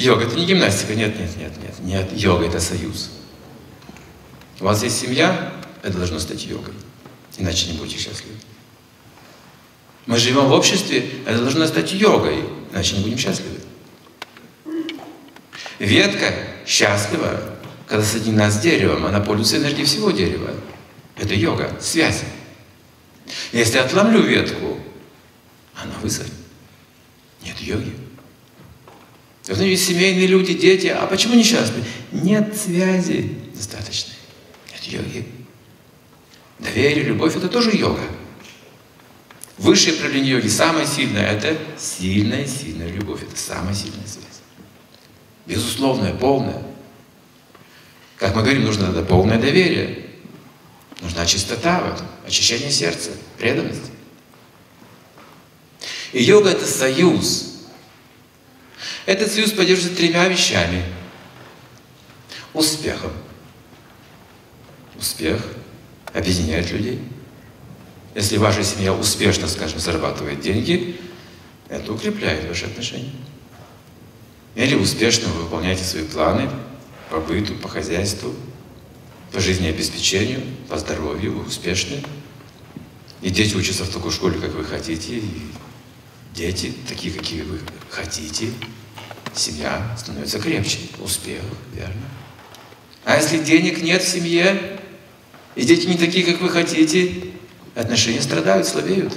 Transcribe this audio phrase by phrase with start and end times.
[0.00, 0.94] Йога– это не гимнастика.
[0.94, 1.74] Нет, нет, нет, нет.
[1.80, 3.10] Нет, йога– это союз.
[4.58, 6.72] У вас есть семья, это должно стать йогой.
[7.36, 8.34] Иначе не будете счастливы.
[10.06, 13.60] Мы живем в обществе, это должно стать йогой, иначе не будем счастливы.
[15.78, 16.32] Ветка
[16.66, 17.38] счастлива,
[17.86, 20.54] когда соединена с деревом, она пользуется энергией всего дерева.
[21.18, 22.22] Это йога, связь.
[23.52, 24.80] Если отломлю ветку,
[25.74, 26.32] она высохнет.
[27.42, 27.92] Нет йоги.
[29.46, 30.86] Должны быть семейные люди, дети.
[30.88, 31.82] А почему несчастны?
[32.12, 34.14] Нет связи достаточной.
[34.72, 35.26] Нет йоги.
[36.58, 38.02] Доверие, любовь– это тоже йога.
[39.56, 43.22] Высшее проявление йоги, самое сильное– это сильная, сильная любовь.
[43.22, 44.40] Это самая сильная связь.
[45.46, 46.62] Безусловная, полная.
[48.16, 50.06] Как мы говорим, нужно тогда полное доверие.
[51.00, 53.90] Нужна чистота в этом, очищение сердца, преданность.
[56.12, 57.49] И йога– это союз.
[59.06, 60.84] Этот союз поддерживается тремя вещами.
[62.52, 63.12] Успехом.
[64.98, 65.42] Успех
[66.12, 67.00] объединяет людей.
[68.14, 71.00] Если ваша семья успешно, скажем, зарабатывает деньги,
[71.68, 73.12] это укрепляет ваши отношения.
[74.56, 76.50] Или успешно вы выполняете свои планы
[77.08, 78.34] по быту, по хозяйству,
[79.32, 82.02] по жизнеобеспечению, по здоровью, вы успешны.
[83.22, 85.30] И дети учатся в такой школе, как вы хотите, и
[86.34, 88.52] дети такие, какие вы хотите.
[89.34, 91.42] Семья становится крепче, успех,
[91.72, 92.02] верно?
[93.04, 94.80] А если денег нет в семье,
[95.54, 97.32] и дети не такие, как вы хотите,
[97.74, 99.16] отношения страдают, слабеют.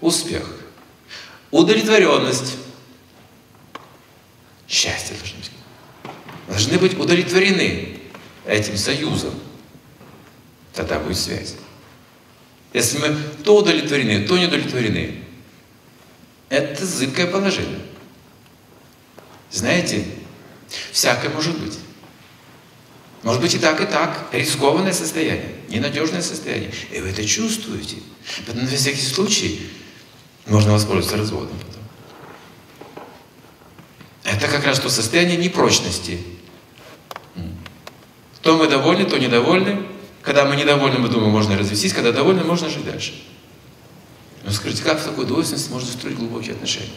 [0.00, 0.58] Успех.
[1.50, 2.56] Удовлетворенность.
[4.68, 5.50] Счастье должно быть.
[6.48, 7.98] Должны быть удовлетворены
[8.46, 9.34] этим союзом.
[10.72, 11.54] Тогда будет связь.
[12.72, 15.22] Если мы то удовлетворены, то не удовлетворены,
[16.48, 17.80] это зыбкое положение.
[19.50, 20.06] Знаете,
[20.90, 21.78] всякое может быть.
[23.22, 24.28] Может быть и так, и так.
[24.32, 26.72] Рискованное состояние, ненадежное состояние.
[26.90, 27.96] И вы это чувствуете.
[28.46, 29.70] Поэтому на всякий случай
[30.46, 31.82] можно воспользоваться разводом потом.
[34.24, 36.18] Это как раз то состояние непрочности.
[38.40, 39.86] То мы довольны, то недовольны.
[40.22, 41.92] Когда мы недовольны, мы думаем, можно развестись.
[41.92, 43.12] Когда довольны, можно жить дальше.
[44.44, 46.90] Но скажите, как в такой двойственности можно строить глубокие отношения?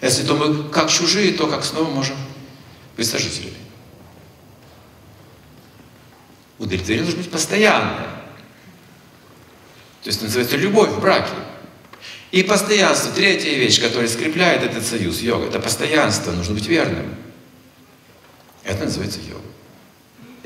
[0.00, 2.16] Если то мы как чужие, то как снова можем
[2.96, 3.56] быть сожителями.
[6.58, 8.06] Удовлетворение должно быть постоянное.
[10.02, 11.32] То есть называется любовь в браке.
[12.30, 17.14] И постоянство, третья вещь, которая скрепляет этот союз, йога, это постоянство, нужно быть верным.
[18.64, 19.42] Это называется йога.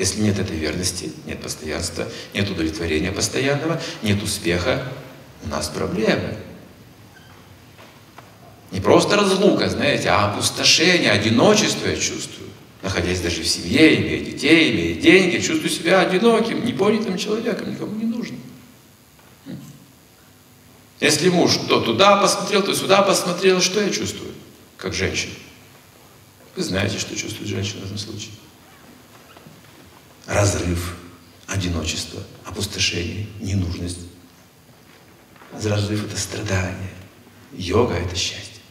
[0.01, 4.83] Если нет этой верности, нет постоянства, нет удовлетворения постоянного, нет успеха,
[5.45, 6.39] у нас проблемы.
[8.71, 12.49] Не просто разлука, знаете, а опустошение, одиночество я чувствую
[12.83, 18.07] находясь даже в семье, имея детей, имея деньги, чувствую себя одиноким, непонятым человеком, никому не
[18.07, 18.37] нужен.
[20.99, 24.33] Если муж то туда посмотрел, то сюда посмотрел, что я чувствую,
[24.79, 25.35] как женщина?
[26.57, 28.31] Вы знаете, что чувствует женщина в этом случае.
[30.31, 30.95] Разрыв,
[31.49, 33.99] одиночество, опустошение, ненужность.
[35.53, 36.91] Разрыв– это страдание.
[37.53, 38.63] Йога– это счастье.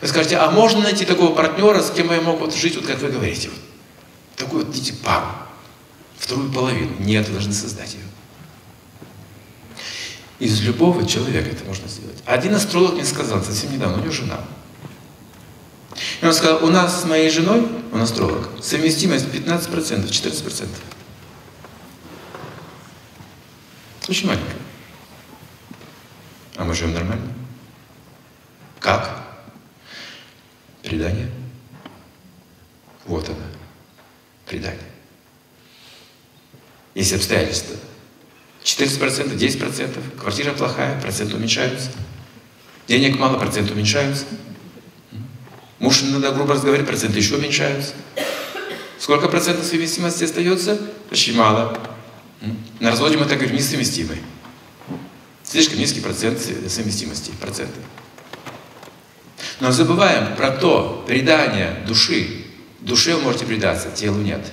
[0.00, 3.00] Вы скажете, а можно найти такого партнера, с кем я мог вот жить, вот как
[3.00, 3.58] вы говорите, вот,
[4.36, 5.26] такую вот, видите, пару,
[6.18, 6.94] вторую половину.
[7.00, 8.04] Нет, вы должны создать ее.
[10.38, 12.22] Из любого человека это можно сделать.
[12.26, 14.38] Один астролог мне сказал совсем недавно, у него жена.
[16.22, 20.68] И он сказал, у нас с моей женой, он астролог, совместимость 15%, 14%.
[24.08, 24.56] Очень маленькая.
[26.56, 27.26] А мы живем нормально.
[28.78, 29.20] Как?
[30.84, 31.28] Предание.
[33.04, 33.38] Вот оно.
[34.46, 34.78] Предание.
[36.94, 37.74] Есть обстоятельства.
[38.62, 41.90] 14%, 10%, квартира плохая, процент уменьшаются.
[42.86, 44.26] Денег мало, процент уменьшаются.
[45.82, 47.94] Муж иногда грубо разговаривает, проценты еще уменьшаются.
[49.00, 50.78] Сколько процентов совместимости остается?
[51.10, 51.76] Очень мало.
[52.78, 54.18] На разводе мы так говорим, несовместимый.
[55.42, 56.38] Слишком низкий процент
[56.68, 57.80] совместимости, проценты.
[59.58, 62.44] Но забываем про то предание души.
[62.78, 64.52] Душе вы можете предаться, телу нет.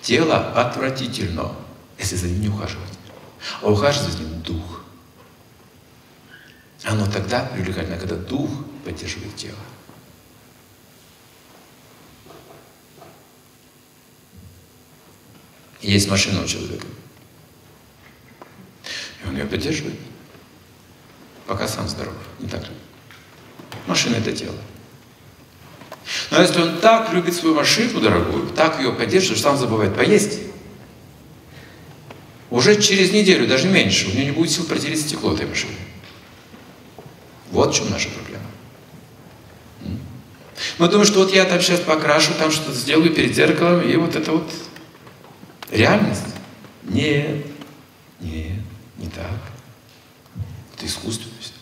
[0.00, 1.50] Тело отвратительно,
[1.98, 2.88] если за ним не ухаживать.
[3.62, 4.81] А ухаживать за ним дух.
[6.84, 8.50] Оно тогда привлекательно, когда дух
[8.84, 9.58] поддерживает тело.
[15.80, 16.86] Есть машина у человека.
[19.26, 19.98] Он ее поддерживает.
[21.46, 22.14] Пока сам здоров.
[22.38, 22.72] Не так же?
[23.86, 24.56] Машина– это тело.
[26.30, 30.40] Но если он так любит свою машину дорогую, так ее поддерживает, что сам забывает поесть,
[32.50, 35.74] уже через неделю, даже меньше, у него не будет сил протереть стекло этой машины.
[37.52, 38.44] Вот в чем наша проблема.
[40.78, 44.16] Мы думаем, что вот я там сейчас покрашу, там что-то сделаю перед зеркалом, и вот
[44.16, 44.50] это вот
[45.70, 46.22] реальность.
[46.84, 47.46] Нет,
[48.20, 48.58] нет,
[48.96, 49.38] не так.
[50.74, 51.52] Это искусственно все.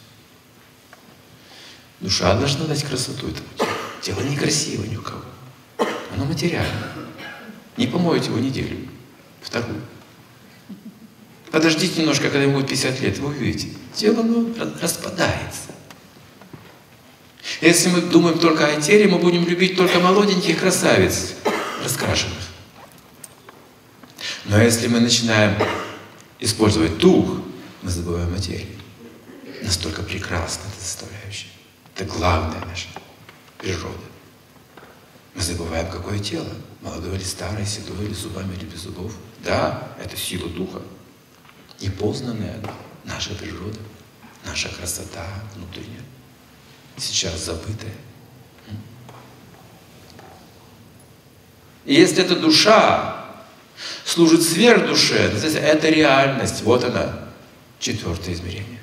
[2.01, 3.69] Душа должна дать красоту этому телу.
[4.01, 5.23] Тело некрасиво ни у кого.
[6.15, 6.93] Оно материально.
[7.77, 8.89] Не помоете его неделю,
[9.43, 9.81] вторую.
[11.51, 14.47] Подождите немножко, когда ему будет 50 лет, вы увидите, тело оно
[14.81, 15.71] распадается.
[17.61, 21.35] Если мы думаем только о теле, мы будем любить только молоденьких красавиц,
[21.85, 22.39] раскрашенных.
[24.47, 25.55] Но если мы начинаем
[26.39, 27.41] использовать дух,
[27.83, 28.67] мы забываем о теле.
[29.62, 31.49] Настолько прекрасна эта составляющая.
[31.95, 32.89] Это главная наша
[33.59, 33.99] природа.
[35.35, 36.49] Мы забываем, какое тело.
[36.81, 39.13] Молодое или старое, седое или зубами или без зубов.
[39.45, 40.81] Да, это сила духа.
[41.79, 42.59] Непознанная
[43.05, 43.79] наша природа,
[44.47, 46.03] наша красота внутренняя,
[47.00, 47.93] сейчас забытая.
[51.85, 53.25] И если эта душа
[54.05, 57.29] служит сверхдуше, это реальность, вот она,
[57.79, 58.81] четвертое измерение.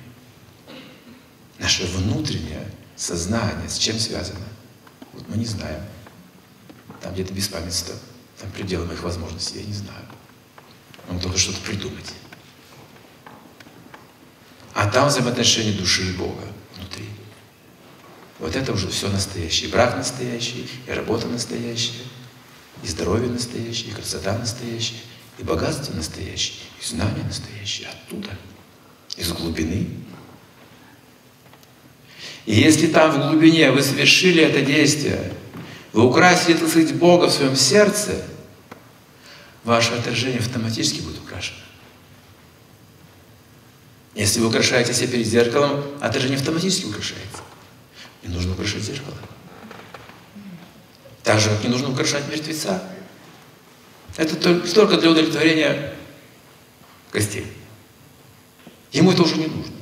[1.60, 4.46] Наше внутреннее сознание с чем связано?
[5.14, 5.82] Вот мы не знаем.
[7.02, 7.96] Там где-то беспамятство,
[8.40, 10.06] там пределы моих возможностей, я не знаю.
[11.08, 12.14] Нам только что-то придумать.
[14.74, 16.44] А там взаимоотношения души и Бога.
[18.40, 19.70] Вот это уже все настоящее.
[19.70, 22.04] И брак настоящий, и работа настоящая,
[22.84, 25.00] и здоровье настоящее, и красота настоящая,
[25.40, 27.88] и богатство настоящее, и знание настоящее.
[27.90, 28.30] Оттуда,
[29.16, 29.88] из глубины.
[32.46, 35.34] И если там в глубине вы совершили это действие,
[35.94, 38.24] вы украсили, так сказать, Бога в своем сердце,
[39.64, 41.58] ваше отражение автоматически будет украшено.
[44.14, 47.42] Если вы украшаете себя перед зеркалом, отражение автоматически украшается.
[48.28, 49.16] Не нужно украшать зеркало.
[51.24, 52.84] Так же, как не нужно украшать мертвеца.
[54.16, 55.94] Это только для удовлетворения
[57.12, 57.48] гостей.
[58.92, 59.74] Ему это уже не нужно.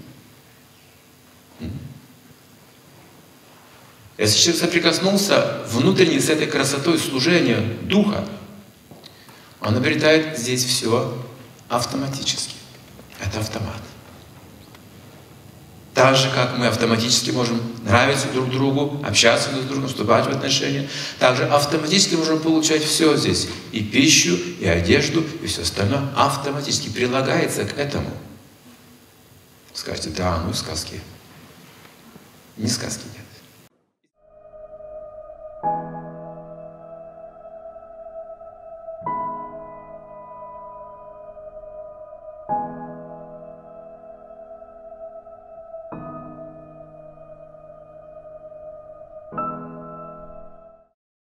[4.17, 8.25] Если человек соприкоснулся внутренне с этой красотой служения Духа,
[9.59, 11.13] он обретает здесь все
[11.67, 12.55] автоматически.
[13.19, 13.81] Это автомат.
[15.95, 20.29] Так же, как мы автоматически можем нравиться друг другу, общаться друг с другом, вступать в
[20.29, 20.89] отношения,
[21.19, 23.47] также автоматически можем получать все здесь.
[23.71, 28.11] И пищу, и одежду, и все остальное автоматически прилагается к этому.
[29.73, 30.99] Скажете, да, ну сказки.
[32.57, 33.24] Не сказки нет.